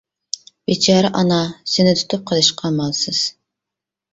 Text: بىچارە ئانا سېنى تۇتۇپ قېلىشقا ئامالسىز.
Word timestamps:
بىچارە 0.69 1.11
ئانا 1.19 1.37
سېنى 1.73 1.93
تۇتۇپ 1.99 2.25
قېلىشقا 2.33 2.67
ئامالسىز. 2.73 3.21